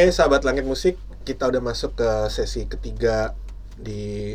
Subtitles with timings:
[0.00, 0.96] Oke, sahabat Langit Musik,
[1.28, 3.36] kita udah masuk ke sesi ketiga
[3.76, 4.32] di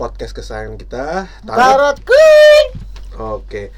[0.00, 1.28] podcast kesayangan kita.
[1.44, 2.66] Tarot Queen.
[3.20, 3.68] Oke.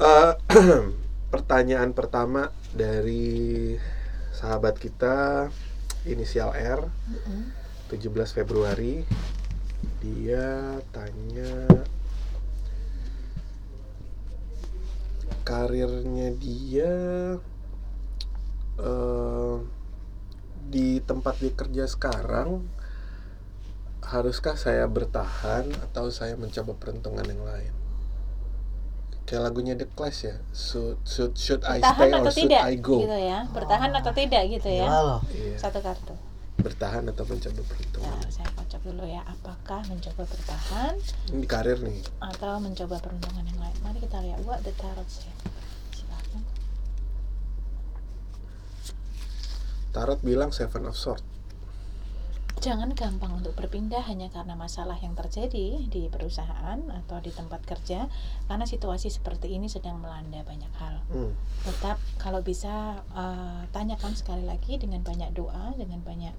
[0.00, 0.32] Eh,
[1.36, 3.76] pertanyaan pertama dari
[4.32, 5.52] sahabat kita
[6.08, 6.80] inisial R
[7.92, 8.00] 17
[8.32, 9.04] Februari
[10.00, 11.68] dia tanya
[15.44, 16.92] karirnya dia
[18.80, 19.56] eh,
[20.70, 22.62] di tempat dia kerja sekarang
[24.02, 27.72] haruskah saya bertahan atau saya mencoba peruntungan yang lain?
[29.22, 32.62] Kayak lagunya The Clash ya should should, should I bertahan stay or atau should tidak
[32.66, 32.96] I go?
[33.00, 33.38] gitu ya.
[33.54, 34.86] Bertahan atau tidak gitu ya.
[34.90, 35.20] Loh.
[35.30, 36.14] Iya, satu kartu.
[36.60, 38.12] Bertahan atau mencoba peruntungan?
[38.12, 39.22] Nah saya kocok dulu ya.
[39.24, 40.94] Apakah mencoba bertahan
[41.32, 42.02] ini karir nih.
[42.20, 43.76] atau mencoba peruntungan yang lain?
[43.86, 45.30] Mari kita lihat what the tarot say
[49.92, 51.32] Tarot bilang Seven of Swords
[52.62, 58.06] Jangan gampang untuk berpindah hanya karena masalah yang terjadi di perusahaan atau di tempat kerja,
[58.46, 61.02] karena situasi seperti ini sedang melanda banyak hal.
[61.10, 61.34] hmm.
[61.66, 66.34] Tetap kalau bisa eh, tanyakan sekali lagi dengan banyak doa, dengan banyak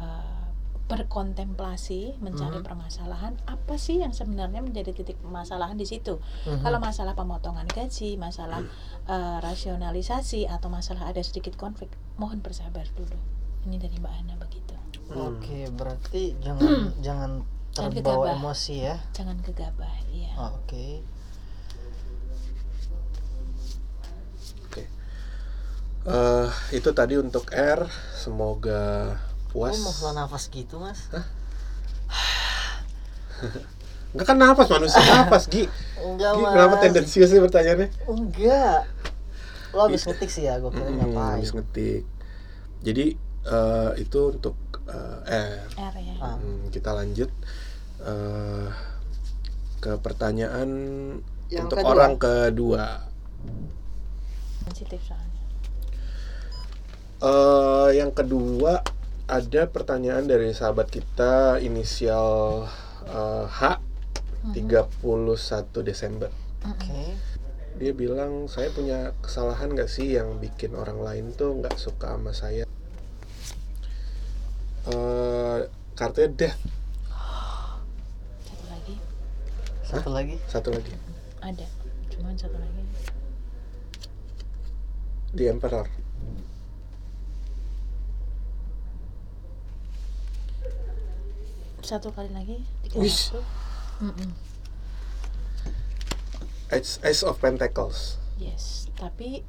[0.00, 0.47] eh,
[0.88, 2.64] berkontemplasi, mencari Mhm.
[2.64, 6.16] permasalahan apa sih yang sebenarnya menjadi titik permasalahan di situ.
[6.48, 6.64] Mhm.
[6.64, 8.64] Kalau masalah pemotongan gaji, masalah
[9.04, 13.16] eh, rasionalisasi atau masalah ada sedikit konflik, mohon bersabar dulu.
[13.64, 14.76] Ini dari Mbak Ana begitu.
[15.08, 15.36] Hmm.
[15.36, 17.30] Oke, berarti jangan jangan
[17.72, 18.36] Jangan terbawa gegabah.
[18.36, 18.96] emosi ya.
[19.12, 20.32] Jangan gegabah, iya.
[20.36, 21.00] Oh, Oke.
[26.08, 27.84] Eh, itu tadi untuk R
[28.16, 29.12] semoga
[29.48, 31.08] puas Oh, mau nafas gitu, Mas?
[34.10, 35.68] Enggak kan nafas manusia nafas Gi
[35.98, 36.52] Enggak, Gi Mas.
[36.52, 38.80] kenapa tendensius sih pertanyaannya Enggak.
[39.68, 41.36] Lo habis ngetik sih ya, gue kira Hmm, ngapain.
[41.36, 42.02] habis ngetik
[42.78, 43.14] jadi
[43.44, 44.56] eh, itu untuk
[44.86, 46.14] eh, R R ya.
[46.18, 47.30] Hmm, kita lanjut
[48.00, 48.68] eh,
[49.78, 50.68] ke pertanyaan
[51.48, 51.90] Yang untuk kedua.
[51.90, 52.84] orang kedua
[54.62, 55.40] Sensitif soalnya.
[57.20, 58.80] Eh, yang kedua
[59.28, 62.64] ada pertanyaan dari sahabat kita inisial
[63.04, 63.60] eh, H
[64.56, 65.04] 31
[65.84, 66.32] Desember.
[66.64, 67.12] Oke.
[67.78, 72.32] Dia bilang saya punya kesalahan nggak sih yang bikin orang lain tuh nggak suka sama
[72.32, 72.64] saya.
[74.88, 75.58] Eh,
[75.92, 76.58] kartunya death
[78.40, 78.94] Satu lagi
[79.84, 80.36] Satu lagi.
[80.48, 80.92] satu lagi
[81.38, 81.66] ada,
[82.08, 82.82] cuman satu lagi.
[85.28, 85.86] di Emperor.
[91.88, 92.60] Satu kali lagi.
[92.84, 93.32] Tiga Wis.
[93.32, 93.40] satu.
[94.04, 94.30] Mm-mm.
[96.68, 99.40] Ace, Ace of Pentacles Yes, tapi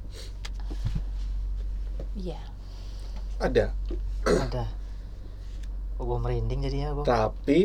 [2.16, 2.40] Iya,
[3.38, 3.70] ada,
[4.26, 4.64] Ada.
[6.00, 7.04] Oh, gue merinding jadinya gue.
[7.04, 7.58] tapi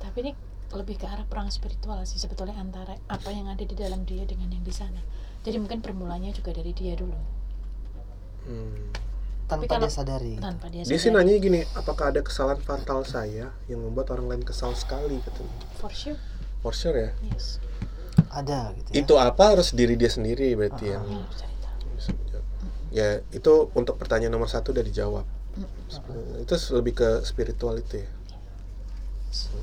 [0.00, 0.32] tapi ini
[0.72, 4.48] lebih ke arah perang spiritual sih sebetulnya antara apa yang ada di dalam dia dengan
[4.50, 4.98] yang di sana.
[5.44, 7.20] Jadi mungkin permulanya juga dari dia dulu,
[8.48, 8.82] hmm,
[9.46, 10.34] Tanpa kalau- dia sadari.
[10.36, 11.22] tanpa dia dia sih sadari.
[11.24, 15.54] nanya gini, apakah ada kesalahan fatal saya yang membuat orang lain kesal sekali katanya.
[15.76, 16.18] For sure,
[16.60, 17.10] For sure ya.
[17.24, 17.62] yes.
[18.28, 18.94] Ada gitu ya.
[18.98, 21.86] Itu apa harus diri dia sendiri berarti yang Ya, tahu.
[21.94, 22.46] bisa menjawab.
[22.90, 25.22] Ya itu untuk pertanyaan nomor satu udah dijawab.
[25.54, 26.42] Mm-mm.
[26.42, 28.08] Itu lebih ke spiritual itu ya.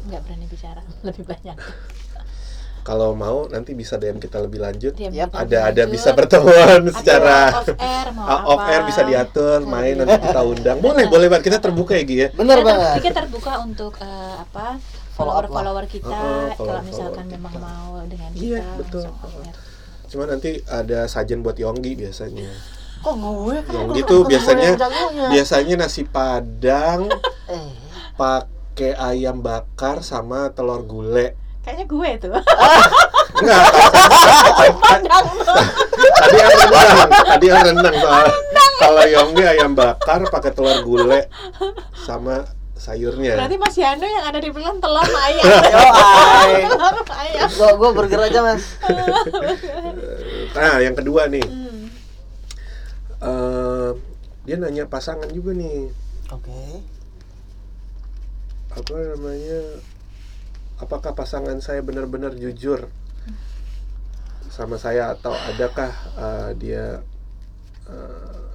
[0.06, 1.58] Nggak berani bicara lebih banyak.
[2.84, 4.92] Kalau mau nanti bisa DM kita lebih lanjut.
[4.94, 5.88] Yap, kita Ada ada lanjut.
[5.90, 10.42] bisa pertemuan Ada secara off air mau Ah, off air bisa diatur, main nanti kita
[10.42, 10.78] undang.
[10.78, 11.10] Boleh, Bener.
[11.10, 11.44] boleh banget.
[11.46, 12.28] Kita terbuka ya Gi ya.
[12.30, 13.00] Ter- banget.
[13.00, 14.84] kita terbuka untuk eh, apa
[15.14, 17.64] Follow up follower follower kita Oh, oh, kalau follower- misalkan follower memang kita.
[17.64, 19.02] mau dengan Iya, kita betul.
[19.02, 19.56] langsung off air.
[20.06, 22.52] Cuma nanti ada sajen buat Yonggi biasanya.
[23.00, 24.78] Kok gue kan Yonggi tuh biasanya yang
[25.30, 27.08] biasanya nasi padang
[27.46, 27.72] Eh,
[28.14, 31.32] pakai ayam bakar sama telur gulai.
[31.64, 32.32] Kayaknya gue tuh
[33.34, 33.64] Enggak.
[36.14, 36.86] tadi yang rendang,
[37.26, 38.26] tadi yang rendang soal
[38.78, 41.24] kalau Yonggi ayam bakar pakai telur gulai
[41.98, 42.44] sama
[42.76, 43.40] sayurnya.
[43.40, 47.90] berarti Mas Yano yang ada di belakang telur sama ayam Yo, telur ayam Gue gue
[47.94, 48.64] burger aja mas.
[50.54, 51.90] Nah, yang kedua nih, Hmm.
[53.20, 53.90] eh,
[54.44, 55.90] dia nanya pasangan juga nih,
[56.30, 56.84] Oke.
[58.70, 59.82] apa namanya?
[60.84, 62.92] Apakah pasangan saya benar-benar jujur
[64.52, 65.90] sama saya atau adakah
[66.20, 66.86] eh, dia
[67.88, 68.48] eh,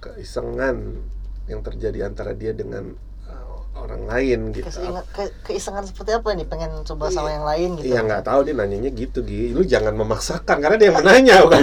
[0.00, 1.04] keisengan
[1.52, 2.96] yang terjadi antara dia dengan
[3.28, 4.72] eh, orang lain gitu?
[4.72, 6.48] Keinget, ke, keisengan seperti apa nih?
[6.48, 7.92] Pengen coba sama yang lain gitu?
[7.92, 9.52] Iya nggak tahu dia nanyanya gitu Gi.
[9.52, 11.62] Lu jangan memaksakan karena dia yang menanya bukan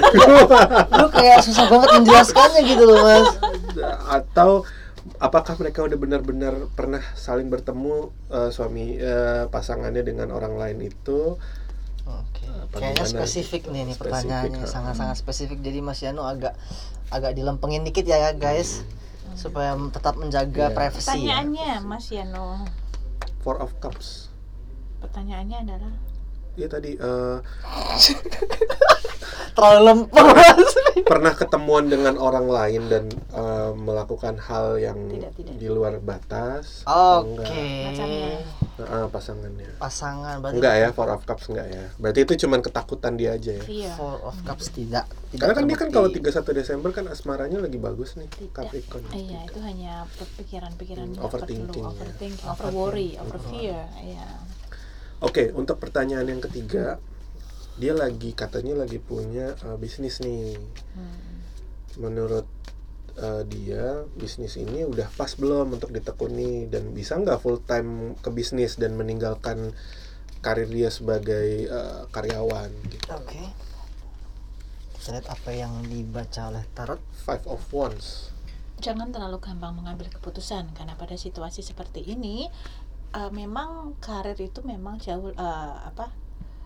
[1.01, 3.27] lu kayak susah banget menjelaskannya gitu loh mas.
[4.13, 4.61] Atau
[5.21, 11.37] apakah mereka udah benar-benar pernah saling bertemu eh, suami eh, pasangannya dengan orang lain itu
[12.05, 15.57] Oke, Apa kayaknya spesifik nih nih pertanyaannya sangat-sangat spesifik.
[15.65, 16.53] Jadi Mas Yano agak
[17.09, 18.85] agak dilempengin dikit ya guys,
[19.33, 20.75] supaya tetap menjaga Iya.
[20.77, 21.01] privasi.
[21.01, 21.41] Ya.
[21.41, 22.61] Pertanyaannya, Mas Yano,
[23.41, 24.29] Four of Cups
[25.01, 25.93] pertanyaannya adalah
[26.55, 27.37] Iya tadi eh,
[29.55, 30.71] Terlalu lempeng mas.
[31.05, 35.53] pernah ketemuan dengan orang lain dan eh, melakukan hal yang Tidak, tidak.
[35.55, 37.39] di luar batas Oke.
[37.39, 37.87] enggak?
[37.87, 38.31] Macamnya.
[38.75, 43.15] Nah, pasangannya Pasangan berarti enggak ya Four of Cups enggak ya berarti itu cuman ketakutan
[43.15, 43.91] dia aja ya Iya.
[43.95, 45.07] Four of Cups tidak.
[45.31, 48.51] tidak karena kan dia kan kalau 31 Desember kan asmaranya lagi bagus nih Tidak.
[48.51, 50.03] Capricorn Iya, itu hanya
[50.35, 51.87] pikiran-pikiran Hmm, nggak overthinking ya.
[51.87, 53.79] overthinking, over worry, over fear.
[53.97, 54.27] Iya.
[55.23, 56.99] Oke, untuk pertanyaan yang ketiga,
[57.79, 60.59] dia lagi katanya lagi punya uh, bisnis nih.
[60.95, 61.39] Hmm.
[61.99, 62.47] Menurut
[63.19, 68.29] uh, dia, bisnis ini udah pas belum untuk ditekuni dan bisa nggak full time ke
[68.31, 69.71] bisnis dan meninggalkan
[70.43, 73.07] karir dia sebagai uh, karyawan gitu.
[73.15, 73.43] Oke.
[74.99, 77.01] Kita lihat apa yang dibaca oleh Tarot.
[77.25, 78.35] Five of Wands.
[78.81, 82.51] Jangan terlalu gampang mengambil keputusan karena pada situasi seperti ini
[83.15, 86.11] eh, memang karir itu memang jauh eh, apa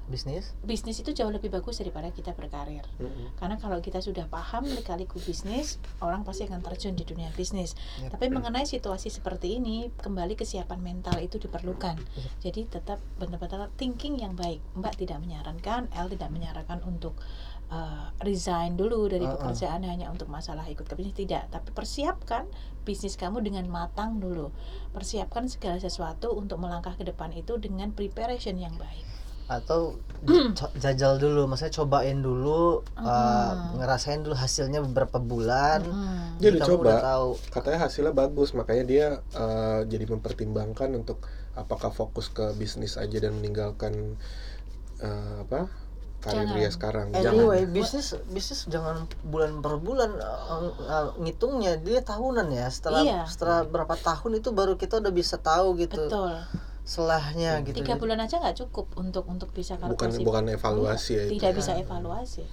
[0.09, 0.57] Bisnis.
[0.65, 3.29] bisnis itu jauh lebih bagus daripada kita berkarir Mm-mm.
[3.37, 8.17] karena kalau kita sudah paham lika-liku bisnis orang pasti akan terjun di dunia bisnis Yap.
[8.17, 11.93] tapi mengenai situasi seperti ini kembali kesiapan mental itu diperlukan
[12.41, 17.13] jadi tetap benar-benar thinking yang baik mbak tidak menyarankan L tidak menyarankan untuk
[17.69, 19.37] uh, resign dulu dari Uh-uh.
[19.39, 22.45] pekerjaan hanya untuk masalah ikut ke bisnis tidak tapi persiapkan
[22.83, 24.49] bisnis kamu dengan matang dulu
[24.91, 29.05] persiapkan segala sesuatu untuk melangkah ke depan itu dengan preparation yang baik
[29.49, 29.97] Atau
[30.85, 33.81] jajal dulu, maksudnya cobain dulu, uh, Hmm.
[33.81, 35.81] ngerasain dulu hasilnya beberapa bulan.
[36.37, 36.91] Dia Jadi udah kamu coba.
[37.01, 37.29] tahu.
[37.49, 41.25] Katanya hasilnya bagus, makanya dia uh, jadi mempertimbangkan untuk
[41.57, 44.21] apakah fokus ke bisnis aja dan meninggalkan
[45.01, 45.65] uh, apa
[46.19, 46.55] karir Jangan.
[46.55, 47.07] dia sekarang.
[47.11, 47.73] Anyway, Jangan.
[47.73, 52.67] bisnis bisnis jangan bulan per bulan uh, uh, ngitungnya dia tahunan ya.
[52.67, 53.19] Setelah Iya.
[53.23, 56.35] setelah berapa tahun itu baru kita udah bisa tahu gitu betul
[56.83, 57.79] selahnya gitu.
[57.79, 61.31] tiga bulan aja nggak cukup untuk untuk bisa bukan kalkulasi bukan evaluasi ya itu.
[61.37, 62.43] tidak bisa evaluasi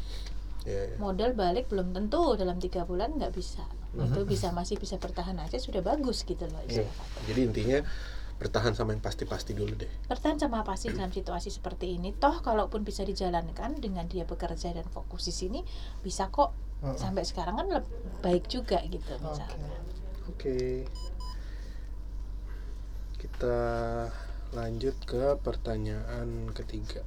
[0.63, 0.97] Iya, iya.
[0.99, 3.65] modal balik belum tentu dalam tiga bulan nggak bisa
[3.97, 4.13] Mhm.
[4.13, 6.85] itu bisa masih bisa bertahan aja sudah bagus gitu loh Iya.
[6.85, 6.95] istilah.
[7.25, 7.79] Jadi intinya
[8.37, 9.89] bertahan sama yang pasti-pasti dulu deh.
[10.13, 14.77] bertahan sama apa sih dalam situasi seperti ini toh kalaupun bisa dijalankan dengan dia bekerja
[14.77, 15.61] dan fokus di sini
[16.05, 16.53] bisa kok
[16.85, 17.01] Mm-mm.
[17.01, 17.89] sampai sekarang kan lebih
[18.21, 19.25] baik juga gitu Oke.
[19.25, 19.77] misalnya
[20.27, 20.59] Oke.
[23.17, 23.59] Kita
[24.53, 27.03] lanjut ke pertanyaan ketiga.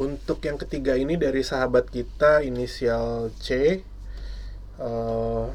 [0.00, 3.80] Untuk yang ketiga ini dari sahabat kita inisial C.
[4.80, 5.46] Eh,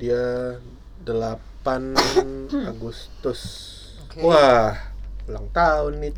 [0.00, 0.56] dia
[1.04, 1.47] 8
[2.70, 3.40] Agustus.
[4.06, 4.22] Oke.
[4.22, 4.74] Wah,
[5.26, 6.14] ulang tahun nih.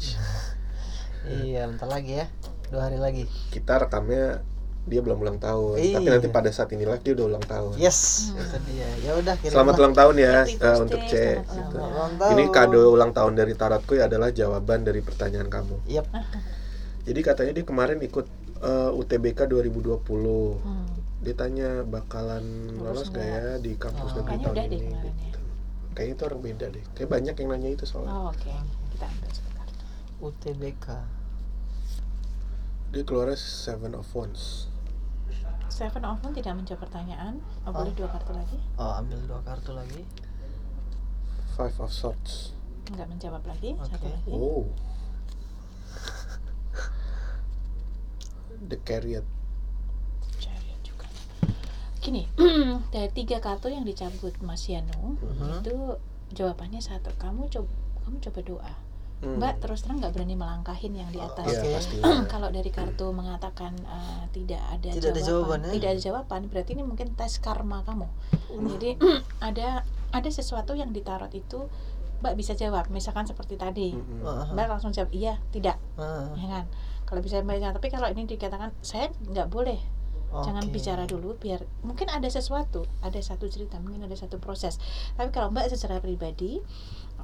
[1.27, 2.27] Iya, bentar lagi ya.
[2.71, 3.25] Dua hari lagi.
[3.51, 4.47] Kita rekamnya
[4.89, 6.11] dia belum ulang tahun, tapi Iya.
[6.17, 7.77] nanti pada saat inilah dia udah ulang tahun.
[7.77, 8.41] Yes, Hmm.
[8.41, 8.89] itu dia.
[9.05, 11.13] Ya udah kirim Selamat ulang tahun ya birthday, untuk C.
[11.37, 11.77] gitu.
[12.33, 15.85] Ini kado ulang tahun dari Tarotku adalah jawaban dari pertanyaan kamu.
[15.87, 16.07] Yap.
[17.07, 18.27] Jadi katanya dia kemarin ikut
[18.61, 20.61] eh, UTBK 2020.
[20.61, 20.85] Hmm.
[21.21, 24.17] Dia tanya bakalan lolos gak ya di kampus Oh.
[24.19, 24.89] negeri tahun udah deh ini.
[24.89, 25.25] kemarin ya.
[25.27, 25.41] gitu.
[25.91, 26.85] Kayaknya itu orang beda deh.
[26.95, 28.11] Kayak banyak yang nanya itu soalnya.
[28.11, 28.53] oh, oke
[28.91, 29.67] kita ambil sebentar
[30.19, 30.87] UTBK.
[32.91, 34.67] Dia keluarnya Seven of Wands.
[35.71, 39.71] Seven of One tidak menjawab pertanyaan oh, boleh dua kartu lagi Oh, ambil dua kartu
[39.71, 40.03] lagi.
[41.51, 42.57] Five of Swords.
[42.91, 44.09] nggak menjawab lagi satu Oke.
[44.11, 44.67] lagi Oh.
[48.61, 49.25] The Chariot.
[52.01, 52.25] Gini,
[52.95, 55.61] dari tiga kartu yang dicabut Mas Yano, Mhm.
[55.61, 55.77] itu
[56.33, 57.13] jawabannya satu.
[57.21, 57.69] Kamu coba
[58.09, 58.75] kamu coba doa.
[59.21, 59.37] Hmm.
[59.37, 61.45] Mbak terus terang nggak berani melangkahin yang di atas.
[61.45, 61.69] Iya Oke.
[61.77, 62.13] pastinya.
[62.33, 65.71] Kalau dari kartu mengatakan eh, tidak ada Tidak ada jawaban, jawaban, ya?
[65.77, 68.09] tidak ada jawaban, berarti ini mungkin tes karma kamu.
[68.49, 68.91] Jadi
[69.53, 71.69] ada ada sesuatu yang di tarot itu
[72.25, 73.93] Mbak bisa jawab, misalkan seperti tadi.
[74.25, 76.65] Ah, Mbak langsung jawab iya, tidak, ah, ya kan?
[77.05, 79.81] Kalau bisa Mbak tapi kalau ini dikatakan saya nggak boleh
[80.33, 80.73] jangan oke.
[80.73, 84.79] bicara dulu biar mungkin ada sesuatu ada satu cerita mungkin ada satu proses
[85.15, 86.63] tapi kalau mbak secara pribadi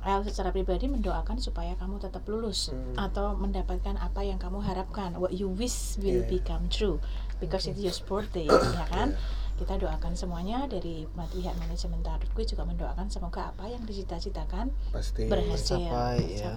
[0.07, 2.95] El secara pribadi mendoakan supaya kamu tetap lulus Hmm.
[2.95, 6.31] atau mendapatkan apa yang kamu harapkan what you wish will Yeah.
[6.31, 7.03] become true
[7.39, 7.75] because Oke.
[7.75, 8.47] it's your birthday
[8.79, 9.19] ya kan
[9.57, 15.27] kita doakan semuanya dari pihak manajemen Tarot Kui juga mendoakan semoga apa yang dicita-citakan pasti
[15.27, 16.55] berhasil Tercapai, ya.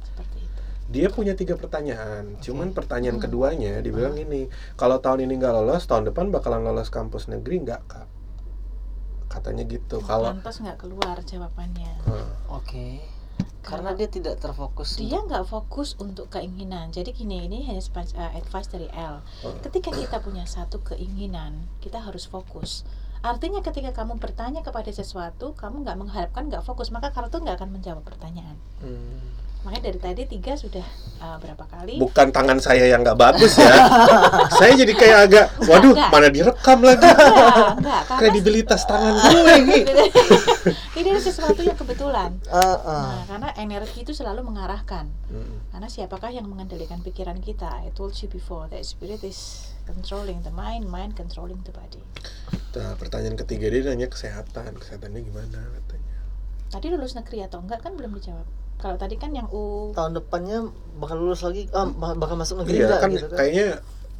[0.00, 2.36] seperti itu dia punya tiga pertanyaan.
[2.44, 3.24] Cuman pertanyaan Hmm.
[3.24, 7.82] keduanya dibilang ini kalau tahun ini nggak lolos tahun depan bakalan lolos kampus negeri nggak
[7.88, 8.06] kak?
[9.32, 9.98] Katanya gitu.
[10.04, 11.92] Kalau lantas nggak keluar jawabannya.
[12.06, 13.02] Nah, Oke.
[13.64, 15.00] Karena dia tidak terfokus.
[15.00, 16.92] dia nggak fokus untuk keinginan.
[16.92, 19.24] Jadi gini ini hanya uh, advice dari L.
[19.64, 22.84] Ketika kita punya satu keinginan kita harus fokus.
[23.24, 27.72] Artinya ketika kamu bertanya kepada sesuatu kamu nggak mengharapkan nggak fokus maka kartu nggak akan
[27.72, 28.60] menjawab pertanyaan.
[28.84, 29.32] Hmm.
[29.64, 30.84] Makanya dari tadi tiga sudah
[31.24, 31.96] uh, berapa kali?
[31.96, 33.72] Bukan tangan saya yang nggak bagus ya.
[34.60, 36.10] Saya jadi kayak agak waduh Enggak.
[36.12, 37.00] mana direkam lagi?
[37.00, 39.78] Enggak, enggak, karena kredibilitas tangan gue ini
[41.00, 42.36] ini ada sesuatu yang kebetulan.
[42.44, 42.76] Eh, eh.
[42.84, 45.08] nah karena energi itu selalu mengarahkan.
[45.32, 45.56] Hmm.
[45.72, 47.66] karena siapakah yang mengendalikan pikiran kita?
[47.66, 52.04] I told you before that spirit is controlling the mind mind controlling the body.
[52.76, 54.76] Nah, pertanyaan ketiga dia nanya kesehatan.
[54.76, 56.16] Kesehatannya gimana katanya?
[56.68, 57.80] Tadi lulus negeri atau enggak?
[57.80, 62.16] Kan belum dijawab kalau tadi kan yang U tahun depannya bakal lulus lagi, ah, bak-
[62.16, 63.36] bakal masuk negeri iya enggak kan gitu kan?
[63.36, 63.66] kayaknya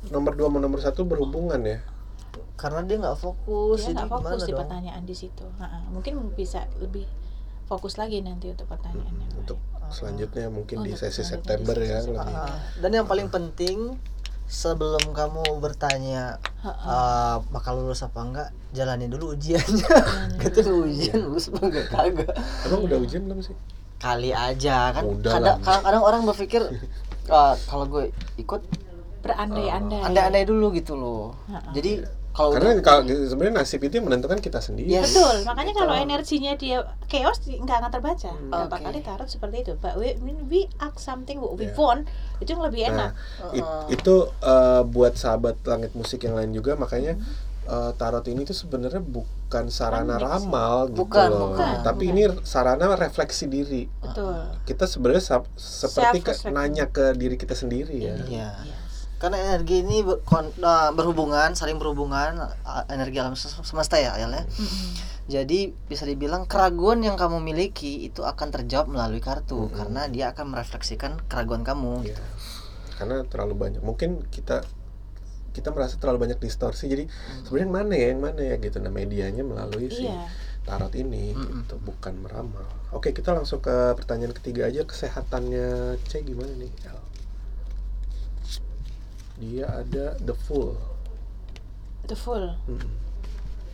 [0.07, 1.79] nomor dua sama nomor satu berhubungan ya
[2.55, 4.61] Karena dia nggak fokus, dia jadi nggak fokus di dong?
[4.61, 5.79] pertanyaan di situ Ha-ha.
[5.89, 7.05] mungkin bisa lebih
[7.65, 9.39] fokus lagi nanti untuk pertanyaan yang lain.
[9.39, 12.37] untuk selanjutnya mungkin di Untuk sesi selanjutnya di September ya sesi lebih
[12.79, 13.77] dan yang paling penting
[14.45, 19.97] sebelum kamu bertanya ah, bakal lulus apa enggak, jalani dulu ujiannya.
[20.43, 22.33] Kita ujian lulus apa enggak kagak.
[22.63, 23.57] emang udah ujian belum sih
[24.05, 25.03] Kali aja kan.
[25.09, 26.61] Udah kadang, kadang kadang orang berpikir
[27.33, 28.61] ah, kalau gue ikut
[29.25, 31.33] berandai-andai andai-andai dulu gitu loh.
[31.49, 31.73] Ha-ha.
[31.73, 35.15] Jadi kalau karena kalau sebenarnya nasib itu yang menentukan kita sendiri Yes.
[35.15, 35.83] Betul, makanya Betul.
[35.87, 38.31] kalau energinya dia chaos nggak akan terbaca.
[38.35, 38.51] Hmm.
[38.51, 38.85] Berapa Oke.
[38.85, 39.73] kali tarot seperti itu.
[39.79, 40.19] But we,
[40.51, 41.79] we ask something what we Yeah.
[41.79, 42.11] want
[42.43, 43.15] itu yang lebih enak.
[43.15, 47.17] Nah, it- itu eh, buat sahabat langit musik yang lain juga makanya
[47.65, 51.53] eh, tarot ini tuh sebenarnya bukan sarana ramal gitu Bukan, loh.
[51.53, 52.17] bukan, Tapi bukan.
[52.17, 53.89] ini sarana refleksi diri.
[53.99, 54.35] Betul.
[54.63, 58.15] Kita sebenarnya seperti ke- nanya ke diri kita sendiri ya.
[58.21, 58.51] Iya.
[58.61, 58.95] Yes.
[59.17, 64.29] Karena energi ini ber- kon- nah, berhubungan, saling berhubungan ah, energi alam semesta ya, ya.
[64.29, 64.91] Mm-mm.
[65.25, 69.73] Jadi bisa dibilang keraguan yang kamu miliki itu akan terjawab melalui kartu Mm-mm.
[69.73, 72.05] karena dia akan merefleksikan keraguan kamu.
[72.05, 72.21] Iya.
[72.95, 73.81] Karena terlalu banyak.
[73.81, 74.61] Mungkin kita
[75.55, 76.91] kita merasa terlalu banyak distorsi.
[76.91, 77.07] Jadi
[77.47, 78.77] sebenarnya yang mana ya, yang mana ya gitu.
[78.83, 80.27] Nah, medianya melalui si Iya.
[80.67, 81.63] tarot ini Mm-mm.
[81.63, 82.67] gitu, bukan meramal.
[82.91, 84.83] Oke, kita langsung ke pertanyaan ketiga aja.
[84.83, 86.73] Kesehatannya C gimana nih?
[89.39, 90.75] Dia ada the full.
[92.11, 92.59] The full.
[92.67, 92.91] Mm-mm.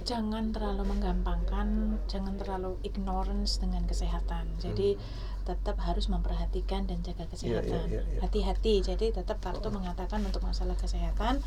[0.00, 1.69] Jangan terlalu menggampangkan,
[2.10, 4.58] jangan terlalu ignorance dengan kesehatan.
[4.58, 4.98] Jadi
[5.46, 7.86] tetap harus memperhatikan dan jaga kesehatan.
[7.86, 7.92] Hmm.
[7.94, 8.18] iya, iya.
[8.20, 8.82] Hati-hati.
[8.82, 11.38] Jadi tetap kartu mengatakan untuk masalah kesehatan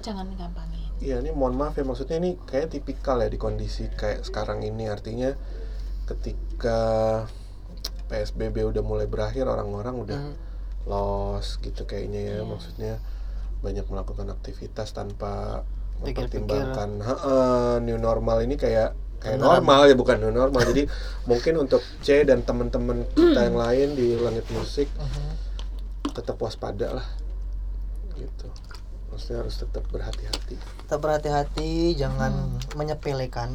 [0.00, 0.88] jangan gampangin.
[0.98, 4.88] Iya, ini mohon maaf ya maksudnya ini kayak tipikal ya di kondisi kayak sekarang ini
[4.88, 5.36] artinya
[6.08, 6.80] ketika
[8.08, 10.36] PSBB udah mulai berakhir orang-orang udah Hmm.
[10.88, 12.48] los gitu kayaknya ya Iya.
[12.48, 12.92] maksudnya
[13.60, 15.62] banyak melakukan aktivitas tanpa
[16.00, 19.60] mempertimbangkan "Heeh, new normal ini kayak kayak Beneran.
[19.60, 20.82] normal ya bukan normal jadi
[21.30, 25.32] mungkin untuk C dan teman-teman kita yang lain di langit musik Mhm.
[26.10, 27.06] tetap waspada lah
[28.12, 28.48] gitu
[29.06, 32.32] maksudnya harus tetap berhati-hati Tetap berhati-hati, jangan
[32.72, 33.54] menyepelekan.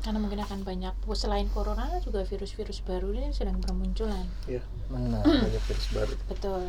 [0.00, 4.26] Karena mungkin akan banyak selain corona juga virus-virus baru ini sedang bermunculan.
[4.44, 5.22] ya Benar.
[5.44, 6.62] banyak virus baru Betul.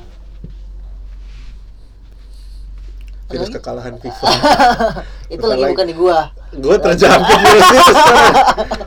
[3.27, 4.27] virus kekalahan FIFA
[5.29, 5.71] itu Bukan lagi lagi.
[5.74, 6.19] bukan di gua.
[6.51, 8.36] Gue terjangkit virus itu sekarang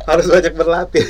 [0.05, 1.07] harus banyak berlatih.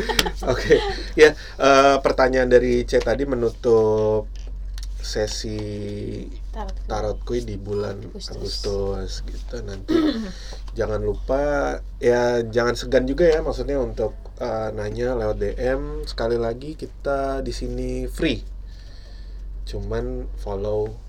[0.52, 0.76] Oke
[1.16, 4.28] ya eh, pertanyaan dari C tadi menutup
[5.04, 5.60] sesi
[6.48, 6.76] Tarot.
[6.88, 8.36] tarot kui di bulan Agustus.
[8.36, 9.56] Agustus gitu.
[9.64, 9.96] Nanti
[10.78, 16.76] jangan lupa ya jangan segan juga ya maksudnya untuk eh, nanya lewat DM sekali lagi
[16.76, 18.40] kita di sini free.
[19.64, 21.03] Cuman follow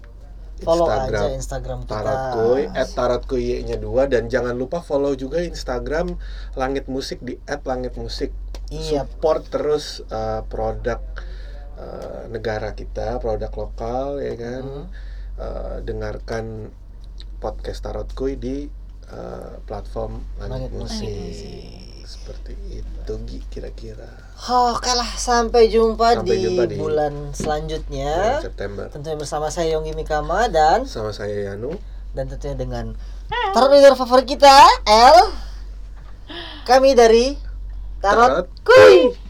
[0.64, 1.92] Follow Instagram aja Instagram kita.
[1.92, 6.16] Tarotkuy, at tarotkuy nya dua dan jangan lupa follow juga Instagram
[6.56, 8.32] Langit Musik di at Langit Musik.
[8.72, 9.04] Iya.
[9.04, 11.04] Support terus uh, produk
[11.76, 14.64] uh, negara kita, produk lokal ya kan.
[14.64, 14.86] Mhm.
[15.36, 16.72] Uh, dengarkan
[17.44, 18.72] podcast Tarotkuy di
[19.12, 21.12] uh, platform Langit, Langit Musik.
[21.12, 21.95] Musik.
[22.06, 23.14] Seperti itu
[23.50, 24.06] kira-kira.
[24.46, 28.14] Oke lah, sampai jumpa, Sampai di, jumpa di- bulan selanjutnya.
[28.14, 28.86] Bulan September.
[28.88, 31.74] Tentunya bersama saya Yonggi Mikama dan Sama saya Yanu.
[32.14, 32.86] dan tentunya dengan
[33.52, 34.54] tarot reader favorit kita,
[34.86, 35.34] L.
[36.64, 37.36] Kami dari
[38.00, 39.25] Tarot Tarot Kuy.